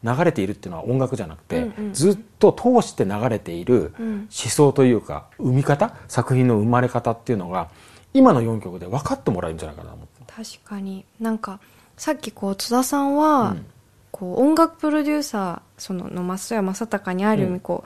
[0.05, 1.93] 流れているっていうのは音楽じゃなくて、うんうん。
[1.93, 7.71] ずっと通して流れているうん思想というか生み方作品の生まれ方っていうのが
[8.13, 10.33] 今の4曲で分かってもらえるんじゃないかなと思って。
[10.59, 11.05] 確かに。
[11.21, 11.61] なんか
[11.97, 13.67] さっきこう津田さんは、うん。
[14.11, 17.83] こう音楽プロデューサーそのの増谷正隆にある意味こ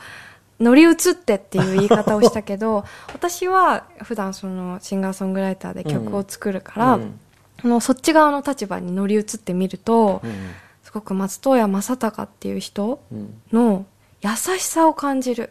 [0.60, 7.20] う、乗り移ってっていう言い方をしたけど 私は普段そのシンガーソングライターで曲を作るから、うん。
[7.64, 10.65] あのそっち側の立場に乗り移ってみると、うんす
[10.96, 13.86] ごく松任谷正隆っていう人うんの
[14.22, 15.50] 優しさを感じる。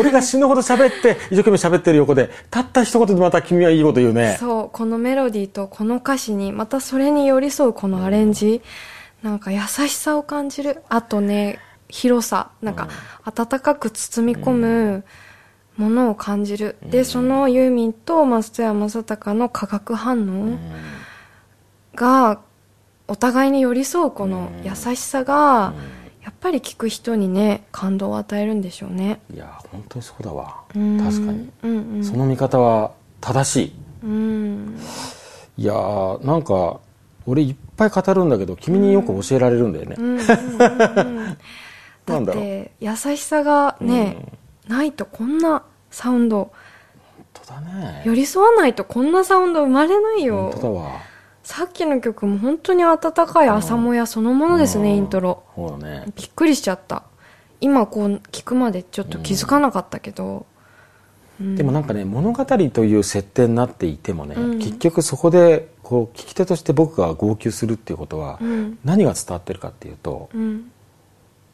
[0.00, 4.36] 俺が死ぬほど喋って一生懸命喋ってる横でたった一言でまた君はいいこと言うね。
[4.40, 8.62] そうこのメロディーとこの歌詞にまたそれに寄り添うこのアレンジ、
[9.22, 10.82] なんか優しさを感じる。
[10.88, 12.50] あとね広さ。
[12.62, 12.88] なんか
[13.24, 15.04] 温かく包み込む
[15.76, 20.58] ものを感じる、でそのユーミンと松任谷正隆の化学反応
[21.94, 22.40] が
[23.08, 25.74] お互いに寄り添うこの優しさが
[26.22, 29.20] やっぱり聞く人にね感動を与えるんでしょうね。
[29.32, 30.62] いや本当にそうだわ。
[30.74, 30.98] うん。
[30.98, 32.04] 確かに、うんうん。
[32.04, 33.72] その見方は正しい。
[34.02, 34.78] うん。
[35.56, 36.80] いやーなんか
[37.26, 39.96] 俺いっぱい語るんだけど君によく教えられるんだよね、
[42.06, 44.16] だって優しさがね、
[44.68, 46.52] ないとこんなサウンド。
[47.16, 48.02] 本当だね。
[48.04, 50.90] 寄り添わないとこんなサウンド生まれない本当だよわ
[51.46, 54.96] さっきの曲も本当に温かい朝もやそのものですね、うん。
[54.96, 55.44] イントロ。
[55.54, 56.06] そうだね。
[56.16, 57.04] びっくりしちゃった。
[57.60, 60.44] 今こう聞くまでちょっと気づかなかったけど、
[61.40, 61.54] うん。
[61.54, 64.58] でもなんかね物語という設定になっていてもね、うん。
[64.58, 68.78] 結局そこでこう聞き手として僕が号泣するっていうことは、うん。
[68.84, 70.72] 何が伝わってるかっていうとうん。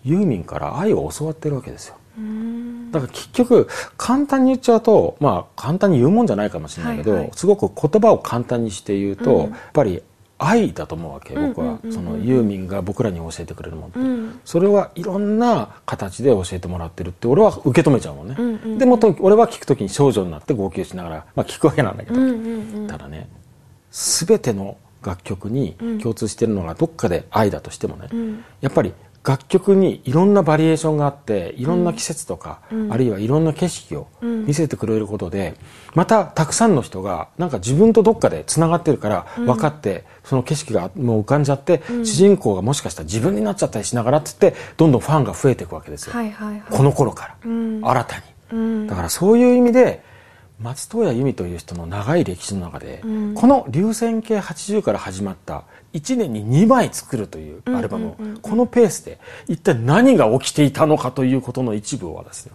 [0.04, 1.96] ユーミンから愛を教わってるわけですよ。
[2.16, 7.30] うんだから結局簡単に言っちゃうとまあ簡単に言うもんじゃないかもしれないけど、はいはい。
[7.34, 9.50] すごく言葉を簡単にして言うと、うん。
[9.50, 10.02] やっぱり
[10.38, 14.40] 愛だと思うわけ僕は、そのユーミンが僕らに教えてくれるものって、うん。
[14.44, 18.78] それはいろんな形で教えてもらってるって俺は受け止めちゃうもんね、うんうんうん。
[18.78, 22.18] でもと俺は聞くときに少女になって号泣しながら、まあ、聞くわけなんだけど、
[22.88, 23.28] ただね
[23.92, 28.44] 全ての楽曲に共通してるのがどっかで愛だとしてもね、うん。
[28.60, 32.92] やっぱり楽曲にいろんなバリエーションがあっていろんな季節とか、うん。
[32.92, 34.46] あるいはいろんな景色をうん。
[34.46, 35.54] 見せてくれることで
[35.94, 46.62] またたくさんの人がなんか自分とどっかでつながってるから分かって、その景色がもう浮かんじゃって、主人公がもしかしたら自分になっちゃったりしながらって言ってどんどんファンが増えていくわけですよ、はいはいはい。
[46.70, 47.80] この頃から、うん。
[47.82, 48.22] 新たに。
[48.52, 48.86] うん。
[48.86, 50.02] だからそういう意味で
[50.62, 53.34] 松任谷由実という人の長い歴史の中で、うん。
[53.34, 62.52] この流線形80から始まった1年に2枚作るというアルバムを、このペースで一体何が起きていたのかということの一部をですね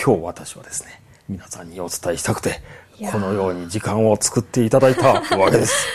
[0.00, 2.60] 今日私はですね皆さんにお伝えしたくて
[3.10, 5.86] このように時間を作っていただいたわけです。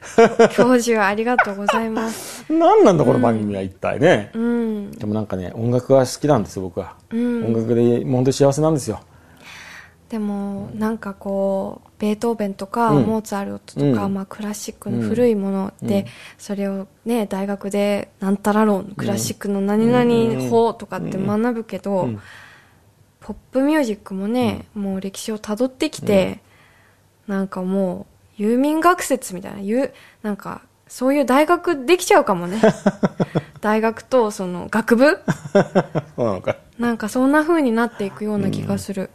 [0.56, 2.44] 教授ありがとうございます。
[2.48, 4.90] 何なんだこの番組は一体ね、うん。
[4.92, 7.46] でもなんかね音楽が好きなんですよ僕は、うん。
[7.46, 9.00] 音楽で本当に幸せなんですよ
[10.10, 13.06] でもなんかこうベートーベンとか、うん。
[13.06, 14.14] モーツァルトとか、うん。
[14.14, 16.04] まあ、クラシックの古いもので、うん。
[16.36, 22.20] それをね大学でなんたら論クラシックの何々法とかって学ぶけど、うん。
[23.20, 26.40] ポップミュージックもね、もう歴史をたどってきて、
[27.28, 28.06] なんかも
[28.38, 29.92] う有民学説みたいなゆ
[30.22, 32.60] なんかそういう大学できちゃうかもね。
[33.60, 35.20] 大学とその学部？
[36.16, 36.56] そうなのか。
[36.80, 39.10] なんかそんな風になっていくような気がする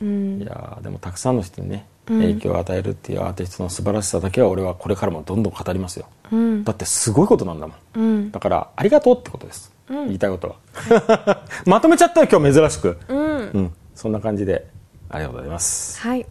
[0.00, 0.42] うん。
[0.42, 2.20] いやーでもたくさんの人にねうん。
[2.20, 6.06] 影響を与えるっていうアーティストの素晴らしさだけは俺はこれからもどんどん語りますよ。
[6.32, 6.64] うん。
[6.64, 7.76] だってすごいことなんだもん。
[7.94, 8.30] うん。
[8.30, 10.06] だからありがとうってことです、うん。
[10.06, 10.56] 言いたいこと
[11.28, 11.44] は。
[11.66, 12.98] まとめちゃったよ今日珍しく。
[13.08, 13.50] うん。
[13.50, 13.72] うん。
[13.94, 14.66] そんな感じで
[15.10, 16.00] ありがとうございます。
[16.00, 16.26] はい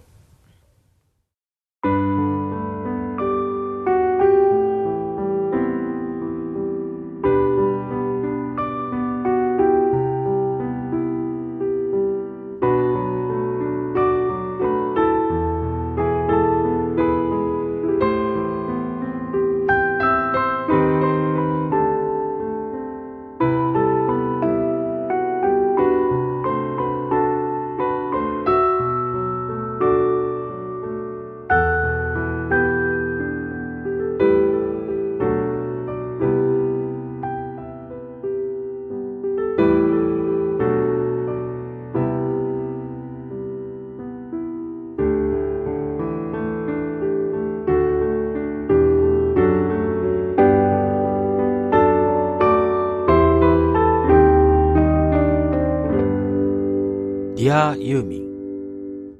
[57.57, 59.17] ディアユーミン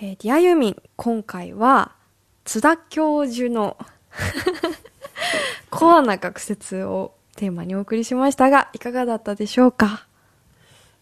[0.00, 1.90] えーディアユーミン今回は
[2.44, 3.76] 津田教授の
[5.70, 10.06] コアな学説をテーマにお送りしましたがいかがだったでしょうか？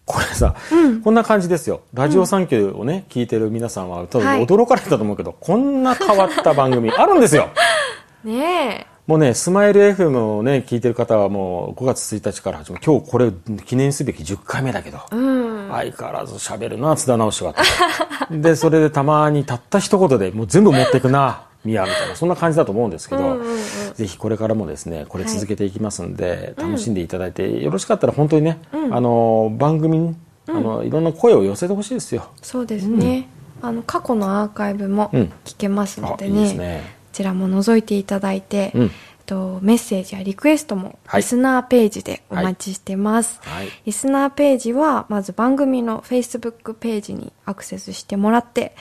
[0.07, 1.03] これさ、うん。
[1.03, 1.83] こんな感じですよ。
[1.93, 4.47] ラジオサンキューをね、聞いてる皆さんは多分はい。
[4.47, 7.51] 驚かれたと思うけど、こんな変わった番組あるんですよ。
[8.25, 12.85] ねもうね、スマイル FM をね、聞いてる方はもう5月1日から始まる。
[12.87, 13.33] 今日これ
[13.67, 15.69] 記念すべき10回目だけど、えうん。
[15.69, 17.61] 相変わらず喋るな、津田直しはと。
[18.31, 23.59] で、それでたまにたった一言でもう全部持っていくな、ミヤみたいな、そんな感じだと思うんですけど、うんうんうん。
[23.95, 28.61] ぜひこれからもですね、これ続けていきますんで、楽しんでいただいて、よろしかったら本当にね、
[28.93, 32.29] あの、番組に、あの、いろんな声を寄せてほしいですよ。
[32.43, 33.29] そうですね、
[33.61, 35.33] あの過去のアーカイブもうん。
[35.45, 36.99] 聞けますのあ、でね,、いいですね。
[37.11, 38.91] こちらも覗いていただいて、うん。
[39.27, 41.21] とメッセージやリクエストもはい。
[41.21, 43.69] リスナーページでお待ちしてます、はい。
[43.87, 48.75] リスナーページはまず番組の Facebook ページにアクセスしてもらって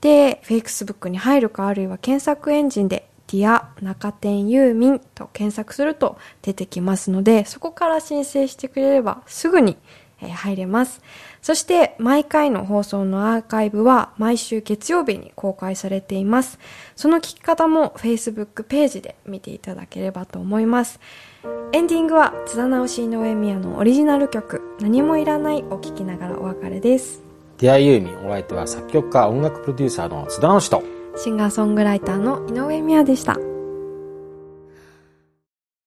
[0.00, 9.76] で Facebook に入るかあるいは検索エンジンで「ディア中点ユーミン」と検索すると出てきますのでそこから申請してくれればすぐに
[10.20, 11.00] えー入れます
[11.42, 16.58] そして毎回の放送のアーカイブは毎週月曜日に公開されています。
[16.96, 21.00] その聞き方も Facebook ページで見ていただければと思います。
[21.72, 27.22] エンディングは津田直し井上美也のオリジナル曲「何もいらない」を聴きながらお別れです。
[27.58, 30.82] ディアユーミン、お相手は作曲家、音楽プロデューサーの津田直しと、
[31.16, 33.36] シンガーソングライターの井上美也でした